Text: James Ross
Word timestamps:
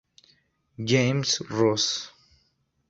James 0.83 1.29
Ross 1.53 2.09